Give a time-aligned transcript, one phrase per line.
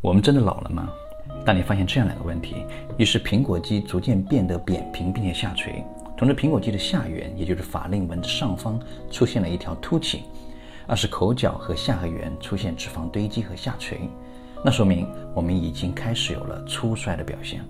[0.00, 0.88] 我们真的老了吗？
[1.44, 2.64] 当你发现这样两个问题：
[2.96, 5.84] 一是苹果肌逐渐变得扁平并且下垂，
[6.16, 8.78] 同时苹果肌的下缘，也就是法令纹的上方
[9.10, 10.20] 出现了一条凸起；
[10.86, 14.08] 二是口角和下颌缘出现脂肪堆积和下垂，
[14.64, 17.60] 那说明我们已经开始有了粗衰的表现。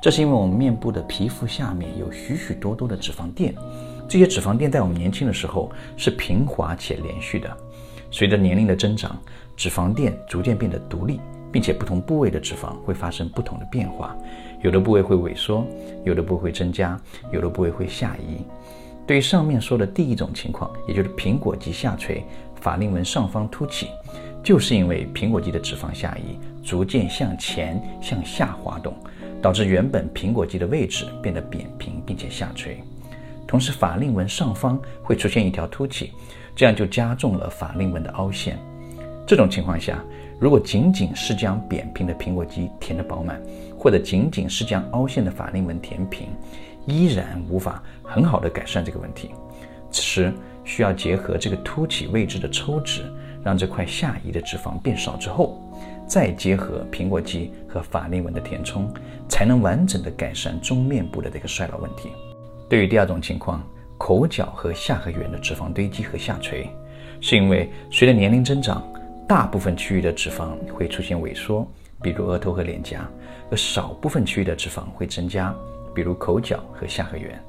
[0.00, 3.52] 这是因为我们面部的皮肤下面有许许多多的脂肪垫，
[4.08, 7.56] 这些脂肪垫在我们年轻的时候是平滑且连续的，
[8.12, 9.20] 随着年龄的增长，
[9.56, 11.18] 脂肪垫逐渐变得独立。
[11.56, 14.14] 并且不同部位的脂肪会发生不同的变化，
[14.60, 15.64] 有的部位会萎缩，
[16.04, 17.00] 有的部位会增加，
[17.32, 18.44] 有的部位会下移。
[19.06, 22.22] 对于上面说的第一种情况，也就是苹果肌下垂、
[22.60, 23.88] 法令纹上方凸起，
[24.44, 28.92] 就是因为苹果肌的脂肪下移，逐渐向前向下滑动，
[29.40, 32.82] 导致原本苹果肌的位置变得扁平并且下垂。
[33.46, 36.12] 同时，法令纹上方会出现一条凸起，
[36.54, 38.58] 这样就加重了法令纹的凹陷。
[39.26, 39.98] 这种情况下，
[40.38, 43.42] 如果仅仅是将扁平的苹果肌填得饱满，
[43.76, 46.28] 或者仅仅是将凹陷的法令纹填平，
[46.86, 49.30] 依然无法很好的改善这个问题。
[49.90, 50.32] 此时
[50.64, 53.02] 需要结合这个凸起位置的抽脂，
[53.42, 55.60] 让这块下移的脂肪变少之后，
[56.06, 58.88] 再结合苹果肌和法令纹的填充，
[59.28, 62.10] 才能完整的改善中面部的这个衰老问题。
[62.68, 63.60] 对于第二种情况，
[63.98, 66.70] 口角和下颌缘的脂肪堆积和下垂，
[67.20, 68.86] 是因为随着年龄增长。
[69.28, 71.66] 大部分区域的脂肪会出现萎缩，
[72.00, 73.00] 比如额头和脸颊；
[73.50, 75.52] 而少部分区域的脂肪会增加，
[75.92, 77.42] 比如口角和下颌缘。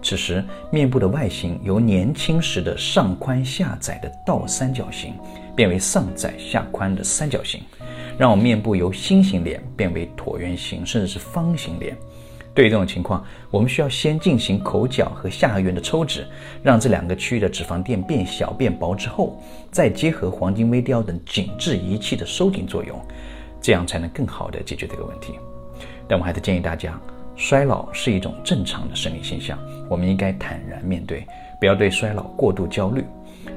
[0.00, 5.14] 此时，面部的外形由年轻时的上宽下窄的倒三角形，
[5.56, 7.60] 变为上窄下宽的三角形，
[8.16, 11.96] 让我们面部由心形脸变为椭圆形，甚至是方形脸。
[12.54, 16.24] 对于这种情况，我们需要先进行口角和下颌缘的抽脂，
[16.62, 22.96] 让这两个区域的脂肪垫变小变薄之后，再结合黄金微雕等紧致仪器的收紧作用，
[23.60, 25.34] 这样才能更好的解决这个问题。
[26.06, 26.96] 但我还是建议大家，
[27.34, 29.58] 衰老是一种正常的生理现象，
[29.90, 31.26] 我们应该坦然面对，
[31.58, 33.04] 不要对衰老过度焦虑。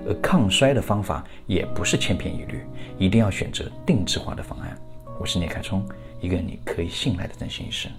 [0.07, 2.65] 而抗衰的方法也不是千篇一律，
[2.97, 4.75] 一定要选择定制化的方案。
[5.19, 5.85] 我是聂凯聪，
[6.19, 7.91] 一个你可以信赖的整形医生。